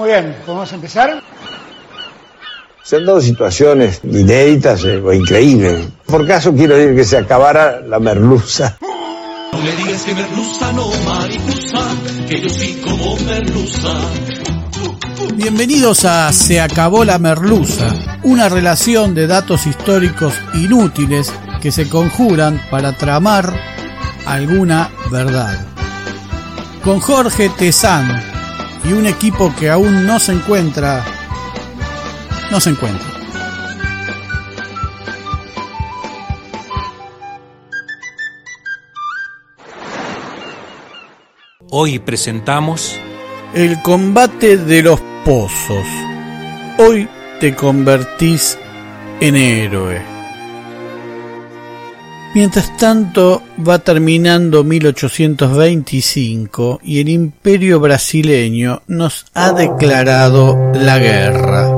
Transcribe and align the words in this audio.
Muy 0.00 0.08
bien, 0.08 0.34
¿podemos 0.46 0.72
empezar? 0.72 1.22
Se 2.82 2.96
han 2.96 3.04
dado 3.04 3.20
situaciones 3.20 4.00
inéditas 4.02 4.82
eh, 4.84 4.96
o 4.96 5.12
increíbles. 5.12 5.88
Por 6.06 6.26
caso 6.26 6.54
quiero 6.54 6.74
decir 6.74 6.96
que 6.96 7.04
se 7.04 7.18
acabara 7.18 7.82
la 7.82 7.98
merluza. 7.98 8.78
No 8.80 9.58
me 9.58 9.72
digas 9.72 10.02
que 10.04 10.14
merluza 10.14 10.72
no 10.72 10.88
mariposa, 11.04 11.84
que 12.26 12.40
yo 12.40 12.48
sí 12.48 12.80
como 12.82 13.14
merluza. 13.16 13.90
Bienvenidos 15.34 16.06
a 16.06 16.32
Se 16.32 16.62
acabó 16.62 17.04
la 17.04 17.18
merluza, 17.18 17.94
una 18.22 18.48
relación 18.48 19.14
de 19.14 19.26
datos 19.26 19.66
históricos 19.66 20.32
inútiles 20.54 21.30
que 21.60 21.70
se 21.70 21.90
conjuran 21.90 22.58
para 22.70 22.96
tramar 22.96 23.52
alguna 24.24 24.90
verdad. 25.10 25.58
Con 26.82 27.00
Jorge 27.00 27.50
Tezán 27.50 28.39
y 28.84 28.92
un 28.92 29.06
equipo 29.06 29.54
que 29.58 29.70
aún 29.70 30.06
no 30.06 30.18
se 30.18 30.32
encuentra, 30.32 31.04
no 32.50 32.60
se 32.60 32.70
encuentra. 32.70 33.06
Hoy 41.72 42.00
presentamos 42.00 42.98
El 43.54 43.80
combate 43.82 44.56
de 44.56 44.82
los 44.82 45.00
pozos. 45.24 45.86
Hoy 46.78 47.08
te 47.38 47.54
convertís 47.54 48.58
en 49.20 49.36
héroe. 49.36 50.19
Mientras 52.32 52.76
tanto 52.76 53.42
va 53.66 53.80
terminando 53.80 54.62
1825 54.62 56.78
y 56.84 57.00
el 57.00 57.08
imperio 57.08 57.80
brasileño 57.80 58.82
nos 58.86 59.26
ha 59.34 59.50
declarado 59.50 60.70
la 60.72 61.00
guerra 61.00 61.72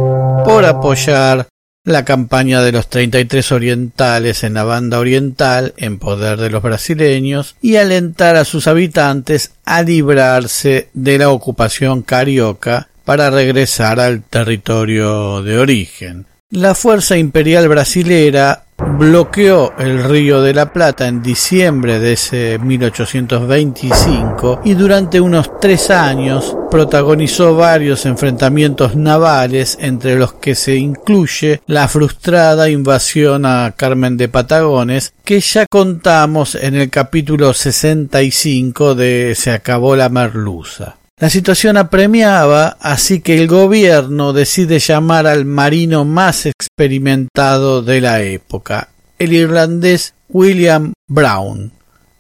por 0.45 0.67
apoyar 0.67 1.49
la 1.85 2.05
campaña 2.05 2.61
de 2.61 2.71
los 2.71 2.89
33 2.89 3.51
orientales 3.51 4.45
en 4.45 4.53
la 4.53 4.65
banda 4.65 4.99
oriental 4.99 5.73
en 5.79 5.99
poder 5.99 6.39
de 6.39 6.51
los 6.51 6.63
brasileños 6.63 7.57
y 7.63 7.77
alentar 7.77 8.37
a 8.37 8.45
sus 8.45 8.67
habitantes 8.67 9.53
a 9.65 9.83
librarse 9.83 10.91
de 10.93 11.17
la 11.17 11.31
ocupación 11.31 12.03
carioca 12.03 12.89
para 13.07 13.31
regresar 13.31 14.01
al 14.01 14.23
territorio 14.23 15.43
de 15.43 15.59
origen. 15.59 16.27
La 16.51 16.75
fuerza 16.75 17.17
imperial 17.17 17.71
brasilera 17.71 18.67
bloqueó 18.98 19.72
el 19.78 20.03
río 20.04 20.43
de 20.43 20.53
la 20.54 20.72
Plata 20.72 21.09
en 21.09 21.22
diciembre 21.22 21.98
de 21.98 22.15
ese 22.15 22.59
1825 22.59 24.60
y 24.65 24.72
durante 24.75 25.20
unos 25.20 25.60
tres 25.60 25.91
años 25.91 26.56
protagonizó 26.70 27.56
varios 27.56 28.06
enfrentamientos 28.06 28.97
navales 28.97 29.76
entre 29.81 30.16
los 30.16 30.32
que 30.34 30.54
se 30.54 30.76
incluye 30.76 31.60
la 31.66 31.88
frustrada 31.88 32.71
invasión 32.71 33.47
a 33.47 33.75
Carmen 33.76 34.16
de 34.16 34.28
Patagones 34.28 35.12
que 35.25 35.41
ya 35.41 35.66
contamos 35.66 36.54
en 36.54 36.76
el 36.76 36.91
capítulo 36.91 37.53
65 37.53 38.94
de 38.94 39.34
Se 39.37 39.50
acabó 39.50 39.97
la 39.97 40.09
merluza. 40.09 41.02
La 41.22 41.31
situación 41.31 41.77
apremiaba, 41.77 42.77
así 42.81 43.21
que 43.21 43.38
el 43.38 43.47
gobierno 43.47 44.33
decide 44.33 44.81
llamar 44.81 45.28
al 45.28 45.44
marino 45.44 46.05
más 46.05 46.47
experimentado 46.47 47.81
de 47.81 48.00
la 48.00 48.22
época, 48.22 48.88
el 49.21 49.33
irlandés 49.33 50.15
William 50.28 50.94
Brown, 51.06 51.71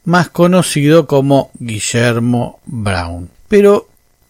más 0.04 0.28
conocido 0.28 1.08
como 1.08 1.50
Guillermo 1.58 2.60
Brown. 2.64 3.28
Pero, 3.48 3.88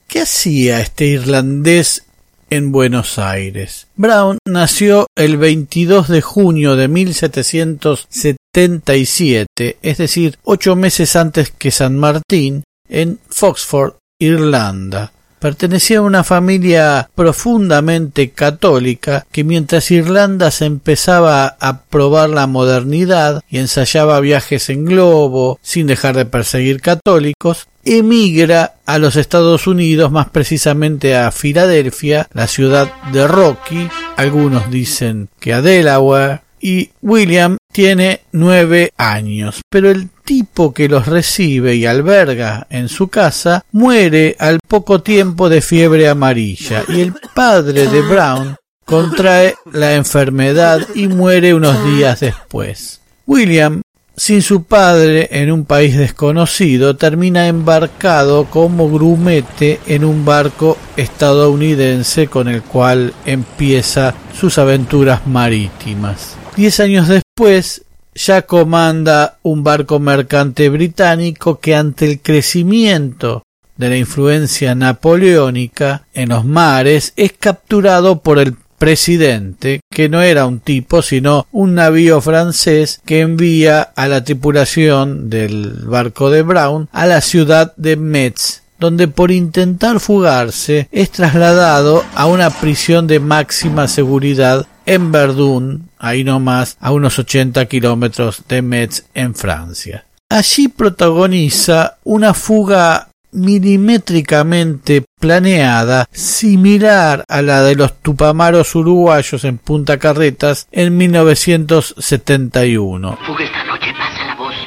¿qué 0.08 0.22
hacía 0.22 0.80
este 0.80 1.04
irlandés 1.04 2.06
en 2.48 2.72
Buenos 2.72 3.18
Aires? 3.18 3.88
Brown 3.96 4.38
nació 4.48 5.06
el 5.14 5.36
22 5.36 6.08
de 6.08 6.22
junio 6.22 6.76
de 6.76 6.88
1777, 6.88 9.76
es 9.82 9.98
decir, 9.98 10.38
ocho 10.44 10.76
meses 10.76 11.14
antes 11.14 11.50
que 11.50 11.70
San 11.70 11.98
Martín, 11.98 12.64
en 12.88 13.20
Foxford, 13.28 13.96
Irlanda. 14.24 15.12
Pertenecía 15.38 15.98
a 15.98 16.02
una 16.02 16.22
familia 16.22 17.10
profundamente 17.16 18.30
católica 18.30 19.26
que 19.32 19.42
mientras 19.42 19.90
Irlanda 19.90 20.52
se 20.52 20.66
empezaba 20.66 21.56
a 21.58 21.82
probar 21.82 22.30
la 22.30 22.46
modernidad 22.46 23.42
y 23.50 23.58
ensayaba 23.58 24.20
viajes 24.20 24.70
en 24.70 24.84
globo 24.84 25.58
sin 25.60 25.88
dejar 25.88 26.16
de 26.16 26.26
perseguir 26.26 26.80
católicos, 26.80 27.66
emigra 27.84 28.74
a 28.86 28.98
los 28.98 29.16
Estados 29.16 29.66
Unidos, 29.66 30.12
más 30.12 30.28
precisamente 30.30 31.16
a 31.16 31.32
Filadelfia, 31.32 32.28
la 32.32 32.46
ciudad 32.46 32.92
de 33.12 33.26
Rocky, 33.26 33.88
algunos 34.16 34.70
dicen 34.70 35.28
que 35.40 35.54
a 35.54 35.60
Delaware, 35.60 36.42
y 36.62 36.90
William 37.02 37.58
tiene 37.72 38.20
nueve 38.30 38.92
años, 38.96 39.60
pero 39.68 39.90
el 39.90 40.08
tipo 40.24 40.72
que 40.72 40.88
los 40.88 41.06
recibe 41.06 41.74
y 41.74 41.84
alberga 41.84 42.66
en 42.70 42.88
su 42.88 43.08
casa 43.08 43.64
muere 43.72 44.36
al 44.38 44.60
poco 44.66 45.02
tiempo 45.02 45.48
de 45.48 45.60
fiebre 45.60 46.08
amarilla 46.08 46.84
y 46.88 47.00
el 47.00 47.14
padre 47.34 47.88
de 47.88 48.00
Brown 48.02 48.56
contrae 48.84 49.56
la 49.72 49.94
enfermedad 49.94 50.80
y 50.94 51.08
muere 51.08 51.54
unos 51.54 51.84
días 51.84 52.20
después. 52.20 53.00
William, 53.26 53.82
sin 54.16 54.42
su 54.42 54.64
padre 54.64 55.28
en 55.32 55.50
un 55.50 55.64
país 55.64 55.96
desconocido, 55.96 56.96
termina 56.96 57.48
embarcado 57.48 58.44
como 58.44 58.90
grumete 58.90 59.80
en 59.86 60.04
un 60.04 60.24
barco 60.24 60.76
estadounidense 60.96 62.28
con 62.28 62.48
el 62.48 62.62
cual 62.62 63.14
empieza 63.24 64.14
sus 64.38 64.58
aventuras 64.58 65.26
marítimas. 65.26 66.36
Diez 66.56 66.80
años 66.80 67.08
después, 67.08 67.82
ya 68.14 68.42
comanda 68.42 69.38
un 69.42 69.64
barco 69.64 69.98
mercante 69.98 70.68
británico 70.68 71.58
que 71.60 71.74
ante 71.74 72.04
el 72.04 72.20
crecimiento 72.20 73.42
de 73.76 73.88
la 73.88 73.96
influencia 73.96 74.74
napoleónica 74.74 76.04
en 76.12 76.28
los 76.28 76.44
mares 76.44 77.14
es 77.16 77.32
capturado 77.32 78.20
por 78.20 78.38
el 78.38 78.54
presidente, 78.78 79.80
que 79.90 80.10
no 80.10 80.20
era 80.20 80.44
un 80.44 80.60
tipo, 80.60 81.00
sino 81.00 81.46
un 81.52 81.74
navío 81.74 82.20
francés 82.20 83.00
que 83.06 83.20
envía 83.20 83.80
a 83.80 84.08
la 84.08 84.22
tripulación 84.22 85.30
del 85.30 85.84
barco 85.86 86.30
de 86.30 86.42
Brown 86.42 86.88
a 86.92 87.06
la 87.06 87.22
ciudad 87.22 87.74
de 87.76 87.96
Metz, 87.96 88.62
donde 88.78 89.08
por 89.08 89.30
intentar 89.30 90.00
fugarse 90.00 90.88
es 90.92 91.10
trasladado 91.12 92.04
a 92.14 92.26
una 92.26 92.50
prisión 92.50 93.06
de 93.06 93.20
máxima 93.20 93.88
seguridad 93.88 94.66
en 94.84 95.12
Verdun, 95.12 95.88
ahí 96.02 96.24
nomás, 96.24 96.76
a 96.80 96.92
unos 96.92 97.18
80 97.18 97.64
kilómetros 97.66 98.42
de 98.48 98.60
Metz, 98.60 99.04
en 99.14 99.34
Francia. 99.34 100.04
Allí 100.28 100.68
protagoniza 100.68 101.96
una 102.04 102.34
fuga 102.34 103.08
milimétricamente 103.30 105.04
planeada, 105.18 106.06
similar 106.12 107.24
a 107.28 107.40
la 107.40 107.62
de 107.62 107.76
los 107.76 107.98
tupamaros 108.00 108.74
uruguayos 108.74 109.44
en 109.44 109.56
Punta 109.58 109.98
Carretas 109.98 110.66
en 110.72 110.96
1971. 110.96 113.16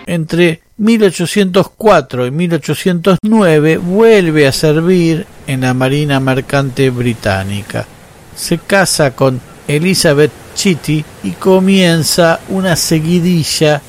Entre 0.07 0.61
1804 0.77 2.27
y 2.27 2.31
1809 2.31 3.77
vuelve 3.77 4.47
a 4.47 4.51
servir 4.51 5.25
en 5.47 5.61
la 5.61 5.73
Marina 5.73 6.19
Mercante 6.19 6.89
Británica. 6.89 7.87
Se 8.35 8.57
casa 8.59 9.15
con 9.15 9.39
Elizabeth 9.67 10.44
Y 11.23 11.31
comienza 11.31 12.39
una 12.49 12.75
seguidilla 12.75 13.81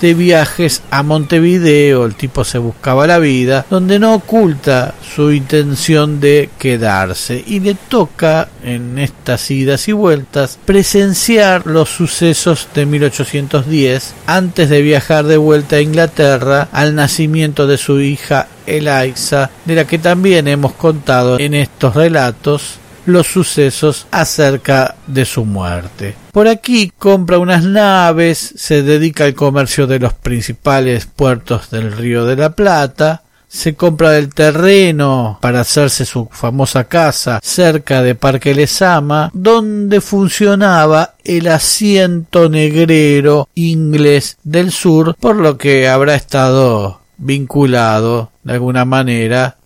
de 0.00 0.14
viajes 0.14 0.82
a 0.90 1.02
Montevideo, 1.02 2.06
el 2.06 2.14
tipo 2.14 2.44
se 2.44 2.58
buscaba 2.58 3.06
la 3.06 3.18
vida, 3.18 3.66
donde 3.68 3.98
no 3.98 4.14
oculta 4.14 4.94
su 5.14 5.30
intención 5.32 6.20
de 6.20 6.48
quedarse. 6.58 7.42
Y 7.46 7.60
le 7.60 7.74
toca 7.74 8.48
en 8.64 8.98
estas 8.98 9.50
idas 9.50 9.88
y 9.88 9.92
vueltas 9.92 10.58
presenciar 10.64 11.66
los 11.66 11.90
sucesos 11.90 12.68
de 12.74 12.86
1810 12.86 14.14
antes 14.26 14.70
de 14.70 14.82
viajar 14.82 15.26
de 15.26 15.36
vuelta 15.36 15.76
a 15.76 15.80
Inglaterra 15.80 16.68
al 16.72 16.94
nacimiento 16.94 17.66
de 17.66 17.76
su 17.76 18.00
hija 18.00 18.48
Eliza, 18.66 19.50
de 19.64 19.74
la 19.74 19.84
que 19.86 19.98
también 19.98 20.48
hemos 20.48 20.72
contado 20.72 21.38
en 21.38 21.54
estos 21.54 21.94
relatos 21.94 22.78
los 23.12 23.26
sucesos 23.26 24.06
acerca 24.10 24.96
de 25.06 25.24
su 25.24 25.44
muerte. 25.44 26.14
Por 26.32 26.48
aquí 26.48 26.92
compra 26.96 27.38
unas 27.38 27.64
naves, 27.64 28.54
se 28.56 28.82
dedica 28.82 29.24
al 29.24 29.34
comercio 29.34 29.86
de 29.86 29.98
los 29.98 30.14
principales 30.14 31.06
puertos 31.06 31.70
del 31.70 31.92
Río 31.92 32.24
de 32.24 32.36
la 32.36 32.50
Plata, 32.50 33.22
se 33.48 33.74
compra 33.74 34.16
el 34.16 34.32
terreno 34.32 35.38
para 35.40 35.62
hacerse 35.62 36.04
su 36.04 36.28
famosa 36.30 36.84
casa 36.84 37.40
cerca 37.42 38.00
de 38.00 38.14
Parque 38.14 38.54
Lesama, 38.54 39.30
donde 39.34 40.00
funcionaba 40.00 41.14
el 41.24 41.48
asiento 41.48 42.48
negrero 42.48 43.48
inglés 43.56 44.36
del 44.44 44.70
sur, 44.70 45.16
por 45.18 45.34
lo 45.34 45.58
que 45.58 45.88
habrá 45.88 46.14
estado 46.14 47.00
vinculado 47.18 48.30
de 48.44 48.52
alguna 48.52 48.84
manera 48.84 49.56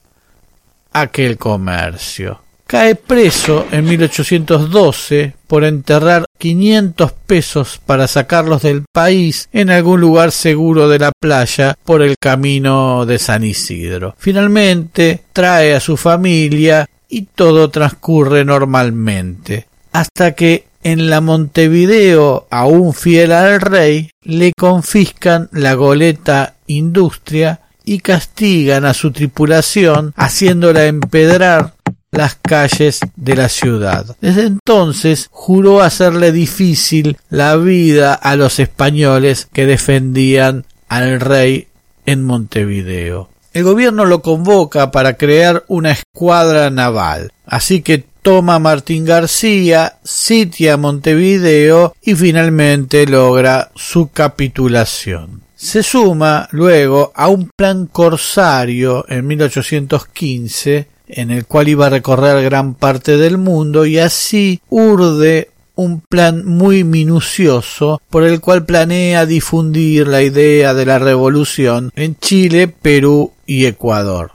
a 0.92 1.00
aquel 1.02 1.36
comercio 1.36 2.43
cae 2.66 2.94
preso 2.94 3.66
en 3.70 3.84
1812 3.84 5.34
por 5.46 5.64
enterrar 5.64 6.24
500 6.38 7.12
pesos 7.12 7.80
para 7.84 8.06
sacarlos 8.06 8.62
del 8.62 8.84
país 8.92 9.48
en 9.52 9.70
algún 9.70 10.00
lugar 10.00 10.32
seguro 10.32 10.88
de 10.88 10.98
la 10.98 11.12
playa 11.18 11.76
por 11.84 12.02
el 12.02 12.16
camino 12.20 13.06
de 13.06 13.18
San 13.18 13.44
Isidro. 13.44 14.14
Finalmente 14.18 15.24
trae 15.32 15.74
a 15.74 15.80
su 15.80 15.96
familia 15.96 16.86
y 17.08 17.22
todo 17.34 17.70
transcurre 17.70 18.44
normalmente, 18.44 19.66
hasta 19.92 20.32
que 20.32 20.66
en 20.82 21.08
la 21.08 21.20
Montevideo, 21.20 22.46
aún 22.50 22.92
fiel 22.92 23.32
al 23.32 23.60
rey, 23.60 24.10
le 24.22 24.52
confiscan 24.52 25.48
la 25.52 25.74
goleta 25.74 26.56
Industria 26.66 27.60
y 27.84 28.00
castigan 28.00 28.84
a 28.84 28.94
su 28.94 29.10
tripulación 29.10 30.12
haciéndola 30.16 30.86
empedrar 30.86 31.74
las 32.14 32.36
calles 32.36 33.00
de 33.16 33.36
la 33.36 33.48
ciudad. 33.48 34.16
Desde 34.20 34.46
entonces 34.46 35.28
juró 35.30 35.82
hacerle 35.82 36.32
difícil 36.32 37.16
la 37.28 37.56
vida 37.56 38.14
a 38.14 38.36
los 38.36 38.58
españoles 38.58 39.48
que 39.52 39.66
defendían 39.66 40.64
al 40.88 41.20
rey 41.20 41.68
en 42.06 42.24
Montevideo. 42.24 43.30
El 43.52 43.64
gobierno 43.64 44.04
lo 44.04 44.20
convoca 44.20 44.90
para 44.90 45.16
crear 45.16 45.64
una 45.68 45.92
escuadra 45.92 46.70
naval, 46.70 47.30
así 47.46 47.82
que 47.82 48.04
toma 48.22 48.58
Martín 48.58 49.04
García, 49.04 49.98
sitia 50.02 50.76
Montevideo 50.76 51.94
y 52.02 52.14
finalmente 52.14 53.06
logra 53.06 53.70
su 53.76 54.08
capitulación. 54.08 55.42
Se 55.54 55.82
suma 55.82 56.48
luego 56.50 57.12
a 57.14 57.28
un 57.28 57.50
plan 57.54 57.86
corsario 57.86 59.04
en 59.08 59.26
1815 59.26 60.88
en 61.06 61.30
el 61.30 61.46
cual 61.46 61.68
iba 61.68 61.86
a 61.86 61.90
recorrer 61.90 62.42
gran 62.42 62.74
parte 62.74 63.16
del 63.16 63.38
mundo 63.38 63.86
y 63.86 63.98
así 63.98 64.60
urde 64.68 65.50
un 65.76 66.00
plan 66.00 66.44
muy 66.46 66.84
minucioso 66.84 68.00
por 68.08 68.24
el 68.24 68.40
cual 68.40 68.64
planea 68.64 69.26
difundir 69.26 70.06
la 70.06 70.22
idea 70.22 70.72
de 70.72 70.86
la 70.86 70.98
revolución 70.98 71.92
en 71.96 72.16
Chile, 72.16 72.68
Perú 72.68 73.32
y 73.46 73.66
Ecuador. 73.66 74.32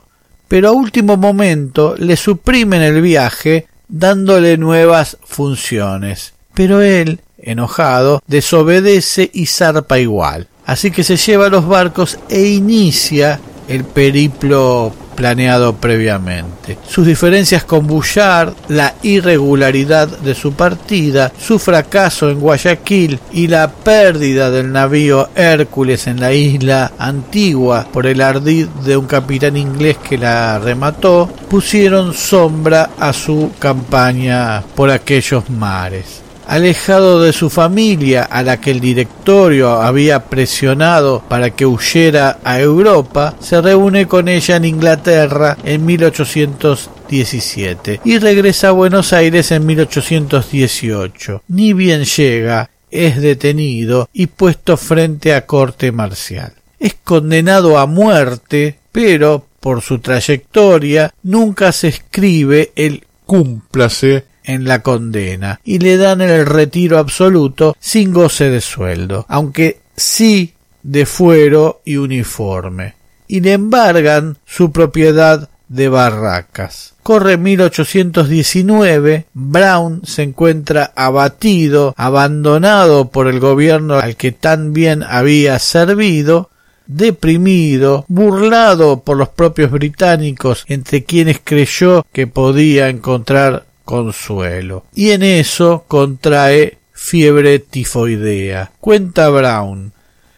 Pero 0.48 0.68
a 0.68 0.72
último 0.72 1.16
momento 1.16 1.94
le 1.96 2.16
suprimen 2.16 2.82
el 2.82 3.00
viaje 3.00 3.66
dándole 3.88 4.56
nuevas 4.56 5.16
funciones. 5.24 6.34
Pero 6.54 6.82
él, 6.82 7.20
enojado, 7.38 8.22
desobedece 8.26 9.30
y 9.32 9.46
zarpa 9.46 9.98
igual. 9.98 10.48
Así 10.66 10.90
que 10.90 11.04
se 11.04 11.16
lleva 11.16 11.48
los 11.48 11.66
barcos 11.66 12.18
e 12.28 12.46
inicia 12.46 13.40
el 13.68 13.84
periplo 13.84 14.92
planeado 15.14 15.74
previamente. 15.74 16.78
Sus 16.88 17.06
diferencias 17.06 17.64
con 17.64 17.86
Bouchard, 17.86 18.54
la 18.68 18.94
irregularidad 19.02 20.08
de 20.08 20.34
su 20.34 20.52
partida, 20.52 21.32
su 21.38 21.58
fracaso 21.58 22.30
en 22.30 22.40
Guayaquil 22.40 23.18
y 23.32 23.46
la 23.46 23.70
pérdida 23.70 24.50
del 24.50 24.72
navío 24.72 25.28
Hércules 25.34 26.06
en 26.06 26.20
la 26.20 26.32
isla 26.32 26.92
antigua 26.98 27.86
por 27.92 28.06
el 28.06 28.20
ardid 28.20 28.66
de 28.84 28.96
un 28.96 29.06
capitán 29.06 29.56
inglés 29.56 29.98
que 29.98 30.18
la 30.18 30.58
remató, 30.58 31.28
pusieron 31.48 32.14
sombra 32.14 32.90
a 32.98 33.12
su 33.12 33.52
campaña 33.58 34.62
por 34.74 34.90
aquellos 34.90 35.48
mares 35.50 36.29
alejado 36.50 37.22
de 37.22 37.32
su 37.32 37.48
familia 37.48 38.24
a 38.24 38.42
la 38.42 38.60
que 38.60 38.72
el 38.72 38.80
directorio 38.80 39.80
había 39.80 40.24
presionado 40.24 41.22
para 41.28 41.50
que 41.50 41.64
huyera 41.64 42.40
a 42.42 42.58
Europa, 42.58 43.36
se 43.38 43.62
reúne 43.62 44.08
con 44.08 44.26
ella 44.26 44.56
en 44.56 44.64
Inglaterra 44.64 45.56
en 45.62 45.86
1817 45.86 48.00
y 48.04 48.18
regresa 48.18 48.70
a 48.70 48.72
Buenos 48.72 49.12
Aires 49.12 49.52
en 49.52 49.64
1818. 49.64 51.44
Ni 51.46 51.72
bien 51.72 52.04
llega, 52.04 52.68
es 52.90 53.22
detenido 53.22 54.08
y 54.12 54.26
puesto 54.26 54.76
frente 54.76 55.34
a 55.34 55.46
corte 55.46 55.92
marcial. 55.92 56.52
Es 56.80 56.96
condenado 57.04 57.78
a 57.78 57.86
muerte, 57.86 58.80
pero 58.90 59.46
por 59.60 59.82
su 59.82 60.00
trayectoria 60.00 61.14
nunca 61.22 61.70
se 61.70 61.86
escribe 61.86 62.72
el 62.74 63.04
cúmplase 63.24 64.29
en 64.50 64.64
la 64.64 64.82
condena 64.82 65.60
y 65.64 65.78
le 65.78 65.96
dan 65.96 66.20
el 66.20 66.46
retiro 66.46 66.98
absoluto 66.98 67.76
sin 67.80 68.12
goce 68.12 68.50
de 68.50 68.60
sueldo, 68.60 69.26
aunque 69.28 69.80
sí 69.96 70.54
de 70.82 71.06
fuero 71.06 71.82
y 71.84 71.96
uniforme, 71.96 72.94
y 73.28 73.40
le 73.40 73.52
embargan 73.52 74.38
su 74.46 74.72
propiedad 74.72 75.48
de 75.68 75.88
barracas. 75.88 76.94
Corre 77.02 77.38
1819, 77.38 79.26
Brown 79.32 80.02
se 80.04 80.22
encuentra 80.22 80.92
abatido, 80.94 81.94
abandonado 81.96 83.10
por 83.10 83.28
el 83.28 83.40
gobierno 83.40 83.94
al 83.94 84.16
que 84.16 84.32
tan 84.32 84.72
bien 84.72 85.02
había 85.02 85.58
servido, 85.58 86.50
deprimido, 86.86 88.04
burlado 88.08 89.00
por 89.00 89.16
los 89.16 89.28
propios 89.28 89.70
británicos 89.70 90.64
entre 90.66 91.04
quienes 91.04 91.40
creyó 91.42 92.04
que 92.12 92.26
podía 92.26 92.88
encontrar 92.88 93.64
consuelo. 93.90 94.84
Y 94.94 95.10
en 95.10 95.24
eso 95.24 95.84
contrae 95.88 96.78
fiebre 96.92 97.58
tifoidea. 97.58 98.70
Cuenta 98.78 99.28
Brown. 99.30 99.92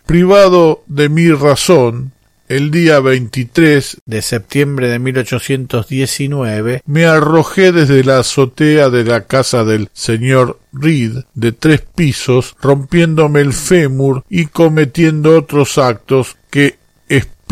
Privado 0.06 0.82
de 0.86 1.10
mi 1.10 1.30
razón, 1.30 2.12
el 2.48 2.70
día 2.70 3.00
23 3.00 3.98
de 4.06 4.22
septiembre 4.22 4.88
de 4.88 4.98
1819, 4.98 6.82
me 6.86 7.04
arrojé 7.04 7.72
desde 7.72 8.02
la 8.04 8.20
azotea 8.20 8.88
de 8.88 9.04
la 9.04 9.24
casa 9.24 9.64
del 9.64 9.90
señor 9.92 10.58
Reed 10.72 11.24
de 11.34 11.52
tres 11.52 11.82
pisos, 11.82 12.56
rompiéndome 12.58 13.42
el 13.42 13.52
fémur 13.52 14.24
y 14.30 14.46
cometiendo 14.46 15.36
otros 15.36 15.76
actos 15.76 16.38
que 16.48 16.78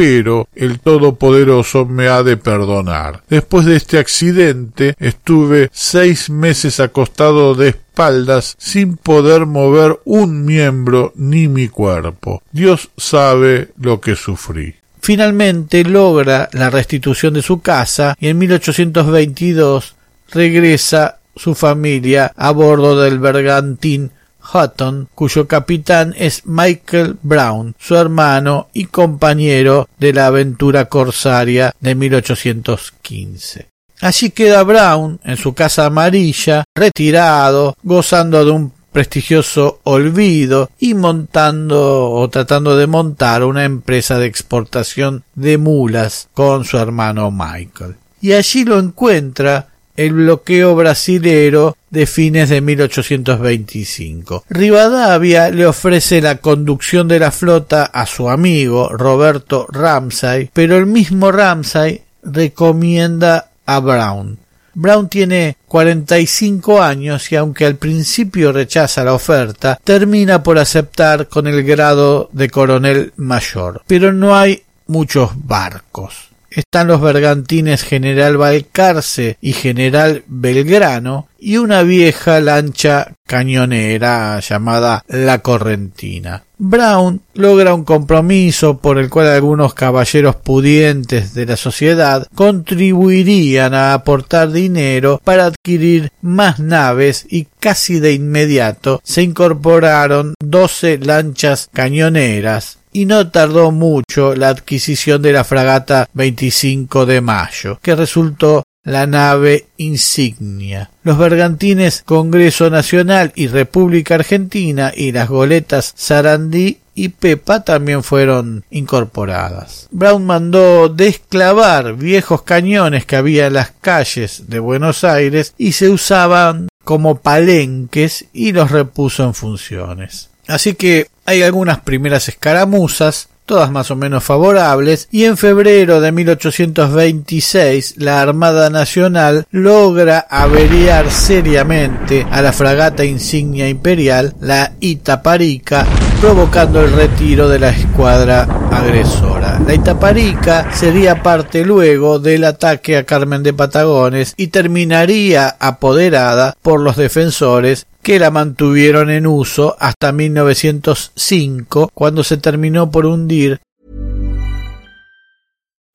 pero 0.00 0.49
el 0.54 0.80
Todopoderoso 0.80 1.85
me 1.85 2.09
ha 2.09 2.23
de 2.23 2.38
perdonar. 2.38 3.23
Después 3.28 3.66
de 3.66 3.76
este 3.76 3.99
accidente 3.99 4.95
estuve 4.99 5.69
seis 5.75 6.30
meses 6.30 6.80
acostado 6.80 7.54
de 7.54 7.69
espaldas 7.69 8.57
sin 8.59 8.97
poder 8.97 9.45
mover 9.45 10.00
un 10.07 10.47
miembro 10.47 11.12
ni 11.16 11.49
mi 11.49 11.69
cuerpo. 11.69 12.42
Dios 12.50 12.88
sabe 12.97 13.73
lo 13.78 14.00
que 14.00 14.16
sufrí. 14.16 14.75
Finalmente 15.02 15.85
logra 15.85 16.49
la 16.54 16.71
restitución 16.71 17.35
de 17.35 17.42
su 17.42 17.61
casa 17.61 18.16
y 18.19 18.28
en 18.28 18.38
1822 18.38 19.97
regresa 20.33 21.19
su 21.37 21.54
familia 21.54 22.33
a 22.37 22.52
bordo 22.52 22.99
del 22.99 23.19
bergantín 23.19 24.12
Hutton, 24.52 25.09
cuyo 25.14 25.47
capitán 25.47 26.14
es 26.16 26.47
Michael 26.47 27.16
Brown, 27.23 27.75
su 27.78 27.97
hermano 27.97 28.68
y 28.73 28.87
compañero 28.87 29.88
de 29.99 30.12
la 30.12 30.26
aventura 30.26 30.87
corsaria 30.87 31.75
de 31.80 31.94
1815. 31.94 33.68
Allí 34.00 34.30
queda 34.30 34.62
Brown 34.62 35.20
en 35.25 35.37
su 35.37 35.52
casa 35.52 35.87
amarilla, 35.87 36.64
retirado, 36.75 37.76
gozando 37.82 38.44
de 38.44 38.50
un 38.50 38.73
prestigioso 38.92 39.80
olvido 39.85 40.70
y 40.78 40.94
montando 40.94 42.11
o 42.11 42.28
tratando 42.28 42.76
de 42.76 42.87
montar 42.87 43.44
una 43.44 43.64
empresa 43.64 44.18
de 44.18 44.26
exportación 44.26 45.23
de 45.35 45.59
mulas 45.59 46.28
con 46.35 46.64
su 46.64 46.78
hermano 46.78 47.30
Michael. 47.30 47.97
Y 48.20 48.32
allí 48.32 48.64
lo 48.64 48.78
encuentra 48.78 49.68
el 49.97 50.12
bloqueo 50.12 50.75
brasilero 50.75 51.76
de 51.90 52.06
fines 52.06 52.49
de 52.49 52.61
1825. 52.61 54.44
Rivadavia 54.49 55.50
le 55.50 55.66
ofrece 55.66 56.20
la 56.20 56.37
conducción 56.37 57.09
de 57.09 57.18
la 57.18 57.30
flota 57.30 57.85
a 57.85 58.06
su 58.06 58.30
amigo 58.30 58.88
Roberto 58.88 59.66
Ramsay, 59.70 60.50
pero 60.52 60.76
el 60.76 60.87
mismo 60.87 61.32
Ramsay 61.32 62.02
recomienda 62.23 63.50
a 63.66 63.80
Brown. 63.80 64.38
Brown 64.73 65.09
tiene 65.09 65.56
45 65.66 66.80
años 66.80 67.30
y 67.32 67.37
aunque 67.37 67.66
al 67.66 67.76
principio 67.76 68.52
rechaza 68.52 69.04
la 69.04 69.14
oferta, 69.14 69.78
termina 69.82 70.42
por 70.42 70.59
aceptar 70.59 71.28
con 71.28 71.47
el 71.47 71.64
grado 71.64 72.30
de 72.32 72.49
coronel 72.49 73.12
mayor. 73.16 73.82
Pero 73.87 74.12
no 74.12 74.37
hay 74.37 74.62
muchos 74.87 75.30
barcos 75.35 76.29
están 76.50 76.88
los 76.88 77.00
bergantines 77.00 77.83
General 77.83 78.37
Balcarce 78.37 79.38
y 79.40 79.52
General 79.52 80.25
Belgrano 80.26 81.28
y 81.38 81.57
una 81.57 81.83
vieja 81.83 82.40
lancha 82.40 83.14
cañonera 83.26 84.40
llamada 84.40 85.04
La 85.09 85.38
Correntina. 85.38 86.45
Brown 86.59 87.23
logra 87.33 87.73
un 87.73 87.85
compromiso 87.85 88.78
por 88.78 88.99
el 88.99 89.09
cual 89.09 89.28
algunos 89.28 89.73
caballeros 89.73 90.37
pudientes 90.37 91.33
de 91.33 91.47
la 91.47 91.57
sociedad 91.57 92.26
contribuirían 92.35 93.73
a 93.73 93.95
aportar 93.95 94.52
dinero 94.52 95.21
para 95.25 95.47
adquirir 95.47 96.12
más 96.21 96.59
naves 96.59 97.25
y 97.30 97.47
casi 97.61 97.99
de 97.99 98.12
inmediato 98.12 99.00
se 99.02 99.23
incorporaron 99.23 100.35
doce 100.38 100.99
lanchas 100.99 101.71
cañoneras 101.73 102.79
y 102.92 103.06
no 103.06 103.30
tardó 103.30 103.70
mucho 103.70 104.35
la 104.35 104.49
adquisición 104.49 105.23
de 105.23 105.32
la 105.32 105.44
fragata 105.44 106.09
25 106.12 107.06
de 107.06 107.20
mayo, 107.20 107.78
que 107.82 107.94
resultó 107.94 108.64
la 108.82 109.06
nave 109.06 109.66
insignia. 109.76 110.90
Los 111.02 111.18
bergantines 111.18 112.02
Congreso 112.04 112.70
Nacional 112.70 113.32
y 113.35 113.49
República 113.49 114.14
Argentina 114.14 114.92
y 114.94 115.12
las 115.12 115.28
goletas 115.28 115.92
Sarandí 115.97 116.78
y 116.94 117.11
Pepa 117.11 117.64
también 117.64 118.02
fueron 118.02 118.64
incorporadas. 118.70 119.88
Brown 119.90 120.25
mandó 120.25 120.88
desclavar 120.88 121.94
viejos 121.94 122.42
cañones 122.42 123.06
que 123.06 123.16
había 123.16 123.47
en 123.47 123.54
las 123.54 123.70
calles 123.70 124.44
de 124.49 124.59
Buenos 124.59 125.04
Aires 125.04 125.54
y 125.56 125.73
se 125.73 125.88
usaban 125.88 126.68
como 126.85 127.20
palenques 127.20 128.26
y 128.32 128.52
los 128.52 128.70
repuso 128.70 129.25
en 129.25 129.35
funciones. 129.35 130.30
Así 130.47 130.75
que 130.75 131.06
hay 131.30 131.42
algunas 131.44 131.78
primeras 131.78 132.28
escaramuzas, 132.28 133.28
todas 133.46 133.70
más 133.70 133.92
o 133.92 133.96
menos 133.96 134.25
favorables, 134.25 135.06
y 135.12 135.26
en 135.26 135.37
febrero 135.37 136.00
de 136.00 136.10
1826 136.10 137.94
la 137.99 138.20
Armada 138.20 138.68
Nacional 138.68 139.46
logra 139.52 140.26
averiar 140.28 141.08
seriamente 141.08 142.26
a 142.32 142.42
la 142.42 142.52
fragata 142.52 143.04
insignia 143.04 143.68
imperial, 143.68 144.34
la 144.40 144.72
Itaparica, 144.80 145.87
provocando 146.20 146.80
el 146.80 146.92
retiro 146.92 147.49
de 147.49 147.60
la 147.60 147.70
escuadra 147.70 148.42
agresora. 148.72 149.60
La 149.64 149.75
Itaparica 149.75 150.72
sería 150.75 151.22
parte 151.22 151.64
luego 151.64 152.18
del 152.18 152.42
ataque 152.42 152.96
a 152.96 153.04
Carmen 153.04 153.44
de 153.44 153.52
Patagones 153.52 154.34
y 154.37 154.49
terminaría 154.49 155.56
apoderada 155.60 156.56
por 156.60 156.80
los 156.80 156.96
defensores 156.96 157.87
que 158.02 158.19
la 158.19 158.30
mantuvieron 158.30 159.11
en 159.11 159.26
uso 159.26 159.76
hasta 159.78 160.12
1905, 160.12 161.90
cuando 161.95 162.25
se 162.25 162.37
terminó 162.37 162.90
por 162.90 163.07
hundir. 163.07 163.61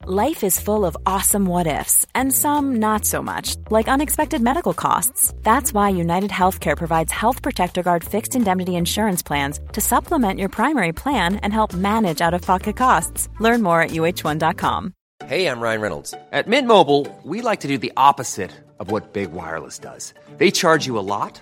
Life 0.08 0.44
is 0.44 0.60
full 0.60 0.86
of 0.86 0.96
awesome 1.08 1.48
what 1.48 1.66
ifs, 1.66 2.06
and 2.14 2.32
some 2.32 2.76
not 2.76 3.06
so 3.06 3.24
much, 3.24 3.56
like 3.72 3.88
unexpected 3.88 4.40
medical 4.40 4.72
costs. 4.72 5.34
That's 5.42 5.74
why 5.74 5.90
United 5.90 6.30
Healthcare 6.30 6.78
provides 6.78 7.12
Health 7.12 7.42
Protector 7.42 7.82
Guard 7.82 8.04
fixed 8.04 8.36
indemnity 8.36 8.76
insurance 8.76 9.24
plans 9.24 9.60
to 9.74 9.82
supplement 9.82 10.40
your 10.40 10.50
primary 10.50 10.94
plan 10.94 11.38
and 11.38 11.52
help 11.52 11.74
manage 11.74 12.22
out 12.22 12.36
of 12.36 12.44
pocket 12.44 12.78
costs. 12.78 13.30
Learn 13.40 13.64
more 13.64 13.82
at 13.82 13.90
uh1.com. 13.92 14.94
Hey, 15.26 15.48
I'm 15.48 15.60
Ryan 15.60 15.82
Reynolds. 15.82 16.14
At 16.32 16.48
Mint 16.48 16.68
Mobile, 16.68 17.08
we 17.24 17.42
like 17.42 17.62
to 17.62 17.68
do 17.68 17.80
the 17.80 17.94
opposite 17.98 18.52
of 18.80 18.92
what 18.92 19.14
Big 19.14 19.32
Wireless 19.32 19.80
does. 19.80 20.14
They 20.38 20.52
charge 20.52 20.86
you 20.86 21.00
a 21.00 21.08
lot 21.08 21.42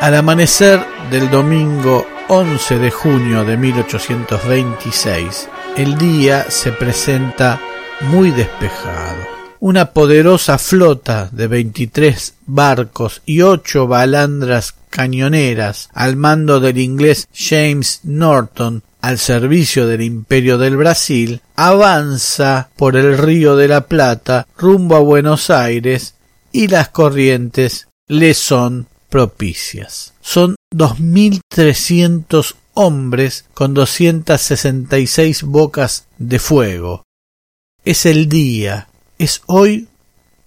Al 0.00 0.14
amanecer 0.14 0.80
del 1.10 1.28
domingo 1.28 2.06
11 2.28 2.78
de 2.78 2.90
junio 2.92 3.44
de 3.44 3.56
1826, 3.56 5.48
el 5.76 5.98
día 5.98 6.48
se 6.50 6.70
presenta 6.70 7.60
muy 8.02 8.30
despejado. 8.30 9.16
Una 9.58 9.90
poderosa 9.90 10.56
flota 10.56 11.28
de 11.32 11.48
23 11.48 12.34
barcos 12.46 13.22
y 13.26 13.42
ocho 13.42 13.88
balandras 13.88 14.76
cañoneras 14.88 15.88
al 15.92 16.14
mando 16.14 16.60
del 16.60 16.78
inglés 16.78 17.26
James 17.34 18.02
Norton 18.04 18.84
al 19.00 19.18
servicio 19.18 19.88
del 19.88 20.02
Imperio 20.02 20.58
del 20.58 20.76
Brasil 20.76 21.42
avanza 21.56 22.68
por 22.76 22.96
el 22.96 23.18
río 23.18 23.56
de 23.56 23.66
la 23.66 23.88
Plata 23.88 24.46
rumbo 24.56 24.94
a 24.94 25.00
Buenos 25.00 25.50
Aires 25.50 26.14
y 26.52 26.68
las 26.68 26.88
corrientes 26.90 27.88
le 28.06 28.34
son 28.34 28.86
propicias. 29.08 30.14
Son 30.20 30.56
2.300 30.74 32.54
hombres 32.74 33.46
con 33.54 33.74
266 33.74 35.42
bocas 35.42 36.06
de 36.18 36.38
fuego. 36.38 37.02
Es 37.84 38.06
el 38.06 38.28
día, 38.28 38.88
es 39.18 39.42
hoy 39.46 39.88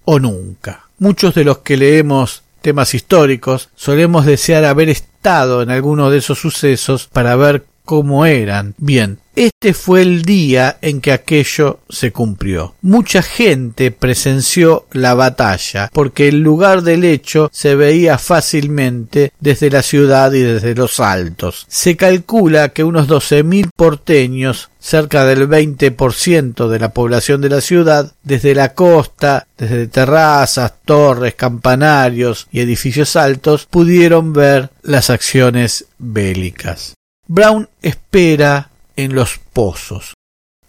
o 0.05 0.19
nunca. 0.19 0.89
Muchos 0.99 1.35
de 1.35 1.43
los 1.43 1.59
que 1.59 1.77
leemos 1.77 2.43
temas 2.61 2.93
históricos 2.93 3.69
solemos 3.75 4.25
desear 4.25 4.65
haber 4.65 4.89
estado 4.89 5.61
en 5.61 5.71
alguno 5.71 6.09
de 6.09 6.19
esos 6.19 6.39
sucesos 6.39 7.07
para 7.07 7.35
ver 7.35 7.65
cómo 7.85 8.25
eran. 8.25 8.75
Bien, 8.77 9.19
este 9.35 9.73
fue 9.73 10.01
el 10.01 10.23
día 10.23 10.77
en 10.81 10.99
que 10.99 11.13
aquello 11.13 11.79
se 11.89 12.11
cumplió. 12.11 12.75
Mucha 12.81 13.21
gente 13.21 13.91
presenció 13.91 14.85
la 14.91 15.13
batalla 15.13 15.89
porque 15.93 16.27
el 16.27 16.41
lugar 16.41 16.81
del 16.81 17.05
hecho 17.05 17.49
se 17.53 17.75
veía 17.75 18.17
fácilmente 18.17 19.31
desde 19.39 19.69
la 19.69 19.83
ciudad 19.83 20.33
y 20.33 20.41
desde 20.41 20.75
los 20.75 20.99
altos. 20.99 21.65
Se 21.69 21.95
calcula 21.95 22.69
que 22.69 22.83
unos 22.83 23.07
doce 23.07 23.43
mil 23.43 23.69
porteños 23.73 24.69
cerca 24.79 25.25
del 25.25 25.47
veinte 25.47 25.91
por 25.91 26.13
ciento 26.13 26.67
de 26.67 26.79
la 26.79 26.89
población 26.89 27.39
de 27.39 27.49
la 27.49 27.61
ciudad, 27.61 28.11
desde 28.23 28.53
la 28.53 28.73
costa, 28.73 29.47
desde 29.57 29.87
terrazas, 29.87 30.73
torres, 30.83 31.35
campanarios 31.35 32.47
y 32.51 32.59
edificios 32.59 33.15
altos, 33.15 33.67
pudieron 33.69 34.33
ver 34.33 34.71
las 34.81 35.09
acciones 35.09 35.85
bélicas. 35.99 36.95
Brown 37.33 37.69
espera 37.81 38.71
en 38.97 39.15
los 39.15 39.39
pozos. 39.53 40.15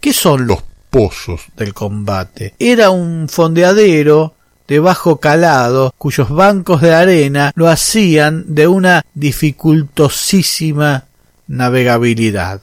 ¿Qué 0.00 0.12
son 0.12 0.47
los 0.47 0.62
pozos 0.90 1.40
del 1.57 1.75
combate? 1.75 2.54
Era 2.57 2.90
un 2.90 3.28
fondeadero 3.28 4.37
de 4.69 4.78
bajo 4.78 5.16
calado 5.16 5.92
cuyos 5.99 6.31
bancos 6.31 6.81
de 6.81 6.95
arena 6.95 7.50
lo 7.57 7.69
hacían 7.69 8.54
de 8.54 8.69
una 8.69 9.04
dificultosísima 9.12 11.07
navegabilidad. 11.49 12.61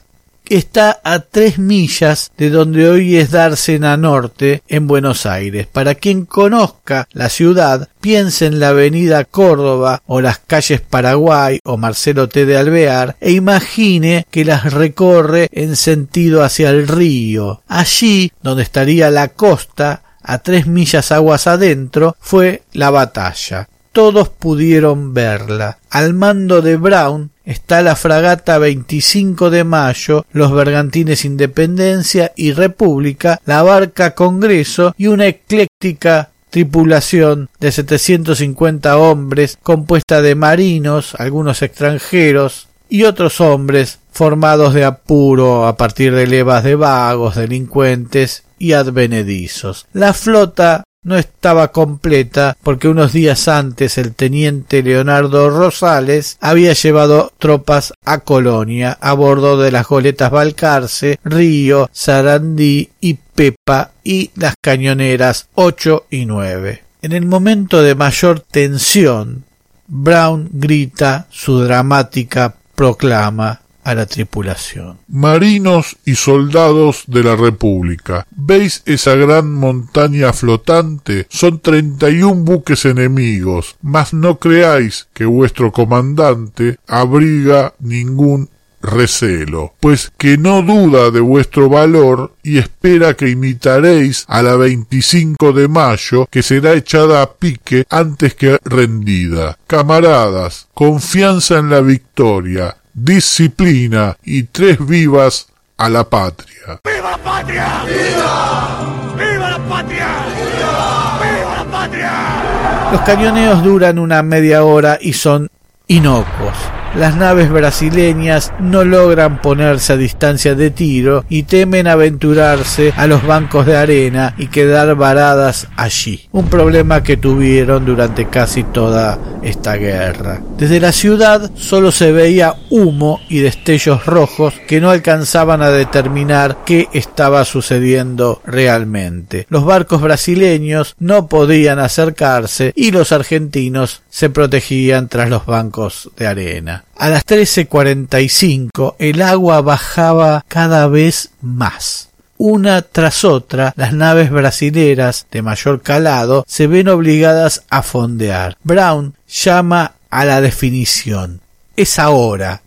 Está 0.56 1.00
a 1.04 1.20
tres 1.20 1.58
millas 1.58 2.30
de 2.36 2.50
donde 2.50 2.88
hoy 2.88 3.16
es 3.16 3.30
Dársena 3.30 3.96
Norte, 3.96 4.62
en 4.68 4.86
Buenos 4.86 5.24
Aires. 5.24 5.66
Para 5.66 5.94
quien 5.94 6.26
conozca 6.26 7.08
la 7.12 7.28
ciudad, 7.28 7.88
piense 8.00 8.46
en 8.46 8.60
la 8.60 8.68
avenida 8.70 9.24
Córdoba 9.24 10.02
o 10.06 10.20
las 10.20 10.38
calles 10.38 10.80
Paraguay 10.80 11.60
o 11.64 11.76
Marcelo 11.76 12.28
T. 12.28 12.46
de 12.46 12.56
Alvear 12.56 13.16
e 13.20 13.32
imagine 13.32 14.26
que 14.30 14.44
las 14.44 14.72
recorre 14.72 15.48
en 15.52 15.76
sentido 15.76 16.42
hacia 16.42 16.70
el 16.70 16.88
río. 16.88 17.62
Allí, 17.68 18.32
donde 18.42 18.64
estaría 18.64 19.10
la 19.10 19.28
costa, 19.28 20.02
a 20.22 20.38
tres 20.38 20.66
millas 20.66 21.12
aguas 21.12 21.46
adentro, 21.46 22.16
fue 22.20 22.62
la 22.72 22.90
batalla. 22.90 23.68
Todos 23.92 24.28
pudieron 24.28 25.14
verla. 25.14 25.78
Al 25.90 26.14
mando 26.14 26.62
de 26.62 26.76
Brown 26.76 27.30
está 27.44 27.82
la 27.82 27.96
fragata 27.96 28.58
25 28.58 29.50
de 29.50 29.64
mayo, 29.64 30.24
los 30.32 30.52
bergantines 30.52 31.24
Independencia 31.24 32.32
y 32.36 32.52
República, 32.52 33.40
la 33.46 33.62
barca 33.62 34.14
Congreso 34.14 34.94
y 34.96 35.08
una 35.08 35.26
ecléctica 35.26 36.30
tripulación 36.50 37.48
de 37.58 37.72
750 37.72 38.98
hombres 38.98 39.58
compuesta 39.62 40.20
de 40.20 40.34
marinos, 40.34 41.14
algunos 41.18 41.62
extranjeros 41.62 42.68
y 42.88 43.04
otros 43.04 43.40
hombres 43.40 44.00
formados 44.12 44.74
de 44.74 44.84
apuro 44.84 45.66
a 45.66 45.76
partir 45.76 46.14
de 46.14 46.26
levas 46.26 46.64
de 46.64 46.74
vagos, 46.74 47.36
delincuentes 47.36 48.44
y 48.58 48.72
advenedizos. 48.72 49.86
La 49.92 50.12
flota 50.12 50.82
no 51.02 51.16
estaba 51.16 51.72
completa 51.72 52.56
porque 52.62 52.88
unos 52.88 53.12
días 53.12 53.48
antes 53.48 53.96
el 53.96 54.14
teniente 54.14 54.82
Leonardo 54.82 55.48
Rosales 55.48 56.36
había 56.40 56.74
llevado 56.74 57.32
tropas 57.38 57.94
a 58.04 58.18
Colonia 58.18 58.98
a 59.00 59.14
bordo 59.14 59.58
de 59.58 59.72
las 59.72 59.86
goletas 59.86 60.30
Balcarce, 60.30 61.18
Río, 61.24 61.88
Sarandí 61.92 62.90
y 63.00 63.14
Pepa 63.14 63.92
y 64.04 64.30
las 64.34 64.54
cañoneras 64.60 65.48
8 65.54 66.06
y 66.10 66.26
9. 66.26 66.82
En 67.02 67.12
el 67.12 67.24
momento 67.24 67.82
de 67.82 67.94
mayor 67.94 68.40
tensión, 68.40 69.44
Brown 69.86 70.50
grita 70.52 71.26
su 71.30 71.60
dramática 71.60 72.54
proclama 72.74 73.62
a 73.84 73.94
la 73.94 74.06
tripulación. 74.06 74.98
Marinos 75.08 75.96
y 76.04 76.14
soldados 76.14 77.04
de 77.06 77.24
la 77.24 77.36
República, 77.36 78.26
¿veis 78.30 78.82
esa 78.86 79.14
gran 79.14 79.52
montaña 79.52 80.32
flotante? 80.32 81.26
Son 81.28 81.60
treinta 81.60 82.10
y 82.10 82.22
un 82.22 82.44
buques 82.44 82.84
enemigos, 82.84 83.76
mas 83.82 84.12
no 84.12 84.38
creáis 84.38 85.08
que 85.12 85.24
vuestro 85.24 85.72
comandante 85.72 86.78
abriga 86.86 87.74
ningún 87.78 88.48
recelo, 88.82 89.74
pues 89.80 90.12
que 90.16 90.38
no 90.38 90.62
duda 90.62 91.10
de 91.10 91.20
vuestro 91.20 91.68
valor 91.68 92.34
y 92.42 92.58
espera 92.58 93.14
que 93.14 93.28
imitaréis 93.28 94.24
a 94.28 94.42
la 94.42 94.56
25 94.56 95.52
de 95.52 95.68
mayo 95.68 96.26
que 96.30 96.42
será 96.42 96.74
echada 96.74 97.22
a 97.22 97.32
pique 97.34 97.84
antes 97.90 98.34
que 98.34 98.58
rendida. 98.64 99.58
Camaradas, 99.66 100.68
confianza 100.74 101.58
en 101.58 101.70
la 101.70 101.80
victoria, 101.80 102.76
disciplina 103.04 104.16
y 104.22 104.44
tres 104.44 104.84
vivas 104.86 105.48
a 105.76 105.88
la 105.88 106.08
patria. 106.08 106.80
¡Viva 106.84 107.10
la 107.12 107.18
patria! 107.18 107.84
¡Viva! 107.86 109.14
¡Viva 109.16 109.50
la 109.50 109.58
patria! 109.68 110.08
¡Viva! 110.36 111.20
¡Viva 111.22 111.56
la 111.56 111.64
patria! 111.70 112.90
Los 112.92 113.00
cañoneos 113.02 113.62
duran 113.62 113.98
una 113.98 114.22
media 114.22 114.64
hora 114.64 114.98
y 115.00 115.14
son 115.14 115.48
inocuos 115.86 116.56
las 116.94 117.16
naves 117.16 117.50
brasileñas 117.50 118.52
no 118.58 118.84
logran 118.84 119.40
ponerse 119.40 119.92
a 119.92 119.96
distancia 119.96 120.54
de 120.54 120.70
tiro 120.70 121.24
y 121.28 121.44
temen 121.44 121.86
aventurarse 121.86 122.92
a 122.96 123.06
los 123.06 123.24
bancos 123.26 123.66
de 123.66 123.76
arena 123.76 124.34
y 124.38 124.48
quedar 124.48 124.94
varadas 124.96 125.68
allí, 125.76 126.28
un 126.32 126.48
problema 126.48 127.02
que 127.02 127.16
tuvieron 127.16 127.84
durante 127.84 128.28
casi 128.28 128.64
toda 128.64 129.18
esta 129.42 129.76
guerra. 129.76 130.42
Desde 130.58 130.80
la 130.80 130.92
ciudad 130.92 131.50
solo 131.54 131.92
se 131.92 132.12
veía 132.12 132.54
humo 132.70 133.20
y 133.28 133.38
destellos 133.38 134.06
rojos 134.06 134.54
que 134.66 134.80
no 134.80 134.90
alcanzaban 134.90 135.62
a 135.62 135.70
determinar 135.70 136.58
qué 136.66 136.88
estaba 136.92 137.44
sucediendo 137.44 138.42
realmente. 138.44 139.46
Los 139.48 139.64
barcos 139.64 140.02
brasileños 140.02 140.94
no 140.98 141.28
podían 141.28 141.78
acercarse 141.78 142.72
y 142.74 142.90
los 142.90 143.12
argentinos 143.12 144.02
se 144.10 144.28
protegían 144.28 145.08
tras 145.08 145.30
los 145.30 145.46
bancos 145.46 146.10
de 146.16 146.26
arena. 146.26 146.84
A 146.96 147.08
las 147.08 147.24
13.45 147.24 148.96
el 148.98 149.22
agua 149.22 149.62
bajaba 149.62 150.44
cada 150.48 150.88
vez 150.88 151.30
más. 151.40 152.08
Una 152.36 152.82
tras 152.82 153.24
otra, 153.24 153.72
las 153.76 153.92
naves 153.92 154.30
brasileras 154.30 155.26
de 155.30 155.42
mayor 155.42 155.82
calado 155.82 156.44
se 156.46 156.66
ven 156.66 156.88
obligadas 156.88 157.64
a 157.70 157.82
fondear. 157.82 158.56
Brown 158.62 159.14
llama 159.28 159.92
a 160.10 160.24
la 160.24 160.40
definición. 160.40 161.40
Es 161.76 161.98
ahora. 161.98 162.62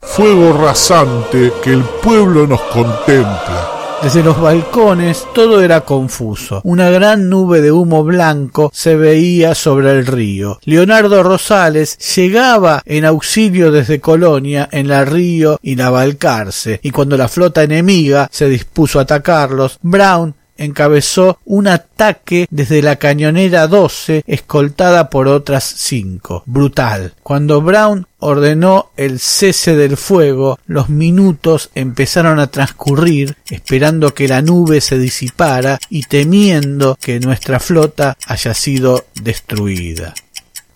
Fuego 0.00 0.52
rasante 0.52 1.52
que 1.62 1.72
el 1.72 1.82
pueblo 1.82 2.46
nos 2.46 2.60
contempla 2.62 3.73
desde 4.04 4.22
los 4.22 4.38
balcones 4.38 5.26
todo 5.34 5.62
era 5.62 5.80
confuso. 5.80 6.60
Una 6.64 6.90
gran 6.90 7.30
nube 7.30 7.62
de 7.62 7.72
humo 7.72 8.04
blanco 8.04 8.70
se 8.74 8.96
veía 8.96 9.54
sobre 9.54 9.92
el 9.92 10.06
río. 10.06 10.58
Leonardo 10.64 11.22
Rosales 11.22 11.96
llegaba 12.14 12.82
en 12.84 13.06
auxilio 13.06 13.72
desde 13.72 14.00
Colonia 14.00 14.68
en 14.70 14.88
la 14.88 15.06
Río 15.06 15.58
y 15.62 15.76
la 15.76 15.88
Balcarce, 15.88 16.80
y 16.82 16.90
cuando 16.90 17.16
la 17.16 17.28
flota 17.28 17.62
enemiga 17.62 18.28
se 18.30 18.46
dispuso 18.46 18.98
a 18.98 19.02
atacarlos, 19.02 19.78
Brown 19.80 20.34
encabezó 20.56 21.38
un 21.44 21.66
ataque 21.68 22.46
desde 22.50 22.82
la 22.82 22.96
cañonera 22.96 23.66
12 23.66 24.24
escoltada 24.26 25.10
por 25.10 25.28
otras 25.28 25.64
cinco. 25.64 26.42
Brutal. 26.46 27.14
Cuando 27.22 27.60
Brown 27.60 28.06
ordenó 28.18 28.90
el 28.96 29.20
cese 29.20 29.76
del 29.76 29.96
fuego, 29.96 30.58
los 30.66 30.88
minutos 30.88 31.70
empezaron 31.74 32.38
a 32.38 32.46
transcurrir 32.46 33.36
esperando 33.50 34.14
que 34.14 34.28
la 34.28 34.42
nube 34.42 34.80
se 34.80 34.98
disipara 34.98 35.78
y 35.90 36.02
temiendo 36.04 36.96
que 37.00 37.20
nuestra 37.20 37.60
flota 37.60 38.16
haya 38.26 38.54
sido 38.54 39.04
destruida. 39.14 40.14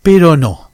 Pero 0.03 0.37
no. 0.37 0.71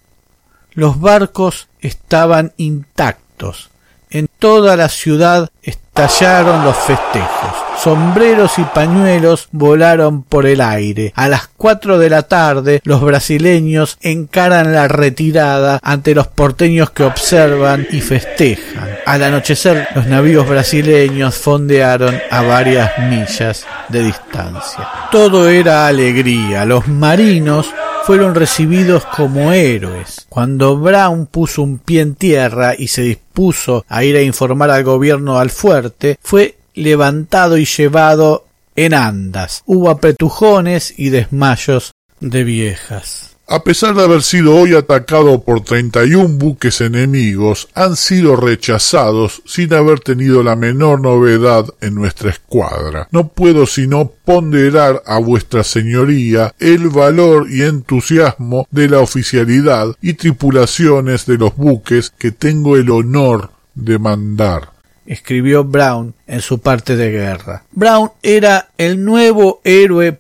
Los 0.73 1.01
barcos 1.01 1.69
estaban 1.81 2.53
intactos. 2.57 3.71
En 4.11 4.29
toda 4.39 4.77
la 4.77 4.89
ciudad 4.89 5.51
estallaron 5.95 6.65
los 6.65 6.77
festejos 6.77 7.65
sombreros 7.85 8.59
y 8.59 8.63
pañuelos 8.63 9.49
volaron 9.53 10.23
por 10.23 10.47
el 10.47 10.61
aire. 10.61 11.13
A 11.17 11.29
las 11.29 11.49
cuatro 11.57 11.99
de 11.99 12.09
la 12.09 12.23
tarde 12.23 12.81
los 12.85 13.03
brasileños 13.03 13.99
encaran 14.01 14.73
la 14.73 14.89
retirada 14.89 15.81
ante 15.83 16.15
los 16.15 16.27
porteños 16.27 16.91
que 16.91 17.05
observan 17.05 17.87
y 17.91 18.01
festejan. 18.01 18.89
Al 19.07 19.23
anochecer 19.23 19.89
los 19.95 20.07
navíos 20.07 20.49
brasileños 20.49 21.35
fondearon 21.35 22.19
a 22.31 22.43
varias 22.43 22.99
millas 22.99 23.67
de 23.89 24.05
distancia. 24.05 24.89
Todo 25.11 25.49
era 25.49 25.87
alegría. 25.87 26.65
Los 26.65 26.89
marinos 26.89 27.69
fueron 28.07 28.35
recibidos 28.35 29.05
como 29.07 29.53
héroes. 29.53 30.27
Cuando 30.29 30.77
Brown 30.77 31.27
puso 31.27 31.63
un 31.63 31.79
pie 31.79 32.03
en 32.03 32.15
tierra 32.15 32.75
y 32.77 32.89
se 32.89 33.03
dispuso 33.03 33.85
a 33.89 34.05
ir 34.05 34.17
a 34.17 34.23
informar 34.23 34.71
al 34.71 34.85
gobierno 34.85 35.39
al 35.39 35.51
fuerte, 35.51 36.19
fue 36.23 36.59
levantado 36.75 37.57
y 37.57 37.65
llevado 37.65 38.47
en 38.77 38.93
andas. 38.93 39.63
Hubo 39.65 39.89
apretujones 39.89 40.93
y 40.99 41.09
desmayos 41.09 41.93
de 42.21 42.45
viejas. 42.45 43.34
A 43.47 43.63
pesar 43.63 43.95
de 43.95 44.03
haber 44.03 44.23
sido 44.23 44.57
hoy 44.57 44.75
atacado 44.75 45.43
por 45.43 45.63
treinta 45.63 46.07
y 46.07 46.15
un 46.15 46.39
buques 46.39 46.81
enemigos, 46.81 47.69
han 47.75 47.95
sido 47.95 48.37
rechazados 48.37 49.43
sin 49.45 49.75
haber 49.75 50.01
tenido 50.01 50.43
la 50.43 50.57
menor 50.57 51.03
novedad 51.03 51.67
en 51.83 51.95
nuestra 51.95 52.31
escuadra. 52.31 53.07
No 53.11 53.29
puedo 53.29 53.67
sino 53.67 54.11
ponderar 54.25 55.03
a 55.05 55.19
vuestra 55.19 55.63
señoría 55.63 56.55
el 56.59 56.89
valor 56.89 57.47
y 57.51 57.63
entusiasmo 57.63 58.67
de 58.71 58.89
la 58.89 59.01
oficialidad 59.01 59.95
y 60.01 60.15
tripulaciones 60.15 61.27
de 61.27 61.37
los 61.37 61.55
buques 61.55 62.15
que 62.17 62.31
tengo 62.31 62.79
el 62.79 62.91
honor 62.91 63.51
de 63.75 63.99
mandar 63.99 64.75
escribió 65.07 65.65
Brown 65.65 66.15
en 66.27 66.41
su 66.41 66.61
parte 66.61 66.97
de 66.97 67.11
guerra. 67.11 67.65
Brown 67.73 68.11
era 68.23 68.71
el 68.79 69.05
nuevo 69.05 69.61
héroe 69.65 70.19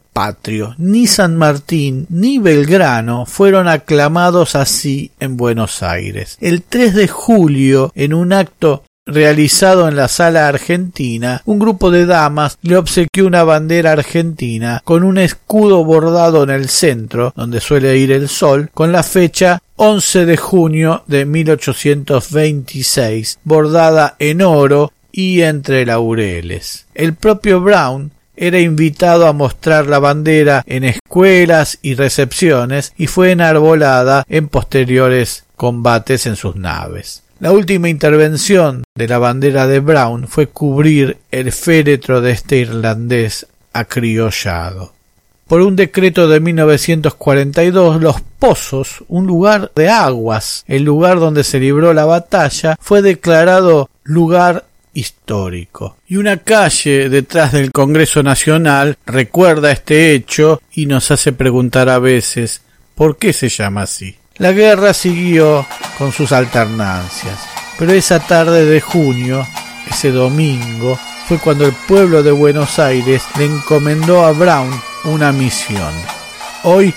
Ni 0.78 1.08
San 1.08 1.36
Martín 1.36 2.06
ni 2.08 2.38
Belgrano 2.38 3.26
fueron 3.26 3.68
aclamados 3.68 4.54
así 4.54 5.10
en 5.18 5.36
Buenos 5.36 5.82
Aires. 5.82 6.38
El 6.40 6.62
3 6.62 6.94
de 6.94 7.08
julio, 7.08 7.90
en 7.96 8.14
un 8.14 8.32
acto 8.32 8.84
realizado 9.06 9.88
en 9.88 9.96
la 9.96 10.08
sala 10.08 10.48
argentina, 10.48 11.42
un 11.44 11.58
grupo 11.58 11.90
de 11.90 12.06
damas 12.06 12.56
le 12.62 12.76
obsequió 12.76 13.26
una 13.26 13.44
bandera 13.44 13.92
argentina 13.92 14.80
con 14.84 15.02
un 15.02 15.18
escudo 15.18 15.84
bordado 15.84 16.44
en 16.44 16.50
el 16.50 16.68
centro, 16.68 17.32
donde 17.36 17.60
suele 17.60 17.98
ir 17.98 18.12
el 18.12 18.28
sol, 18.28 18.70
con 18.72 18.92
la 18.92 19.02
fecha 19.02 19.60
11 19.76 20.26
de 20.26 20.36
junio 20.36 21.02
de 21.06 21.24
1826, 21.26 23.40
bordada 23.42 24.14
en 24.20 24.42
oro 24.42 24.92
y 25.10 25.40
entre 25.42 25.84
laureles. 25.84 26.86
El 26.94 27.14
propio 27.14 27.60
Brown 27.60 28.12
era 28.36 28.58
invitado 28.60 29.26
a 29.26 29.32
mostrar 29.32 29.86
la 29.86 29.98
bandera 29.98 30.62
en 30.66 30.84
escuelas 30.84 31.78
y 31.82 31.94
recepciones 31.94 32.92
y 32.96 33.06
fue 33.06 33.32
enarbolada 33.32 34.24
en 34.28 34.48
posteriores 34.48 35.44
combates 35.56 36.26
en 36.26 36.36
sus 36.36 36.56
naves. 36.56 37.22
La 37.40 37.52
última 37.52 37.88
intervención 37.88 38.84
de 38.94 39.08
la 39.08 39.18
bandera 39.18 39.66
de 39.66 39.80
Brown 39.80 40.28
fue 40.28 40.46
cubrir 40.46 41.18
el 41.30 41.52
féretro 41.52 42.20
de 42.20 42.32
este 42.32 42.56
irlandés 42.56 43.46
acriollado. 43.72 44.92
Por 45.46 45.60
un 45.60 45.76
decreto 45.76 46.26
de 46.26 46.40
1942, 46.40 48.00
los 48.00 48.22
pozos, 48.38 49.04
un 49.08 49.26
lugar 49.26 49.72
de 49.74 49.90
aguas, 49.90 50.64
el 50.66 50.84
lugar 50.84 51.20
donde 51.20 51.44
se 51.44 51.60
libró 51.60 51.92
la 51.92 52.06
batalla, 52.06 52.76
fue 52.80 53.02
declarado 53.02 53.90
lugar 54.04 54.64
histórico. 54.94 55.98
Y 56.08 56.16
una 56.16 56.38
calle 56.38 57.08
detrás 57.08 57.52
del 57.52 57.72
Congreso 57.72 58.22
Nacional 58.22 58.96
recuerda 59.04 59.72
este 59.72 60.14
hecho 60.14 60.62
y 60.72 60.86
nos 60.86 61.10
hace 61.10 61.32
preguntar 61.32 61.88
a 61.88 61.98
veces 61.98 62.62
por 62.94 63.18
qué 63.18 63.32
se 63.32 63.48
llama 63.48 63.82
así. 63.82 64.16
La 64.36 64.52
guerra 64.52 64.94
siguió 64.94 65.66
con 65.98 66.12
sus 66.12 66.32
alternancias, 66.32 67.38
pero 67.78 67.92
esa 67.92 68.20
tarde 68.20 68.64
de 68.64 68.80
junio, 68.80 69.46
ese 69.88 70.10
domingo, 70.10 70.98
fue 71.28 71.38
cuando 71.38 71.66
el 71.66 71.72
pueblo 71.72 72.22
de 72.22 72.32
Buenos 72.32 72.78
Aires 72.78 73.22
le 73.38 73.46
encomendó 73.46 74.24
a 74.24 74.32
Brown 74.32 74.70
una 75.04 75.32
misión. 75.32 75.92
Hoy 76.64 76.94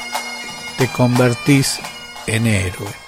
te 0.77 0.87
convertís 0.87 1.79
en 2.25 2.47
héroe. 2.47 3.06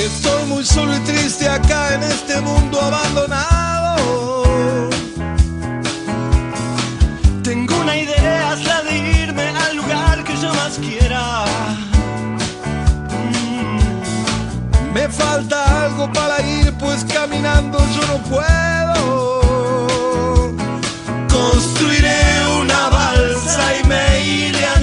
Estoy 0.00 0.46
muy 0.46 0.64
solo 0.64 0.96
y 0.96 0.98
triste 1.00 1.48
acá 1.48 1.94
en 1.94 2.02
este 2.02 2.40
mundo 2.40 2.80
abandonado. 2.80 4.02
Tengo 7.44 7.76
una 7.76 7.96
idea, 7.96 8.54
es 8.54 8.64
de 8.64 9.22
irme 9.22 9.46
al 9.48 9.76
lugar 9.76 10.24
que 10.24 10.36
yo 10.42 10.52
más 10.54 10.76
quiera. 10.78 11.44
Mm. 13.12 14.92
Me 14.92 15.08
falta 15.08 15.84
algo 15.84 16.12
para 16.12 16.42
ir, 16.42 16.72
pues 16.74 17.04
caminando 17.04 17.78
yo 17.94 18.04
no 18.08 18.18
puedo. 18.24 19.40
Construiré 21.28 22.22
una 22.60 22.88
balsa 22.88 23.76
y 23.78 23.86
me 23.86 24.20
iré 24.24 24.66
a 24.66 24.79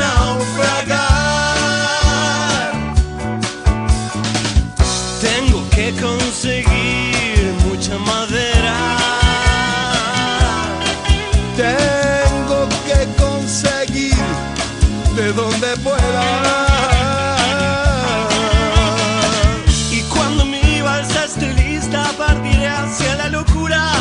donde 15.59 15.77
pueda. 15.77 16.23
Y 19.91 20.01
cuando 20.03 20.45
mi 20.45 20.81
balsa 20.81 21.25
esté 21.25 21.53
lista, 21.53 22.11
partiré 22.17 22.67
hacia 22.67 23.15
la 23.15 23.29
locura. 23.29 23.91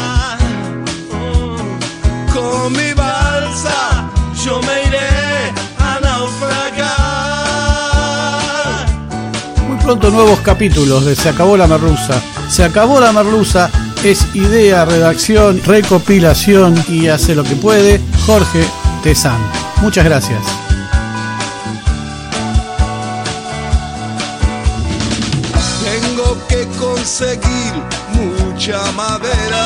Mm. 1.12 1.56
Con 2.32 2.72
mi 2.72 2.92
balsa 2.92 4.10
yo 4.44 4.60
me 4.62 4.84
iré 4.88 5.52
a 5.78 5.98
naufragar. 6.02 6.86
Muy 9.68 9.78
pronto 9.78 10.10
nuevos 10.10 10.40
capítulos 10.40 11.04
de 11.04 11.14
Se 11.16 11.28
acabó 11.28 11.56
la 11.56 11.66
merluza. 11.66 12.20
Se 12.48 12.64
acabó 12.64 13.00
la 13.00 13.12
merluza 13.12 13.70
es 14.04 14.26
idea, 14.34 14.84
redacción, 14.84 15.60
recopilación 15.64 16.74
y 16.88 17.08
hace 17.08 17.34
lo 17.34 17.42
que 17.42 17.56
puede 17.56 18.00
Jorge 18.24 18.64
Tezán. 19.02 19.40
Muchas 19.82 20.04
gracias. 20.04 20.55
Conseguir 27.06 27.72
mucha 28.14 28.82
madera. 28.96 29.65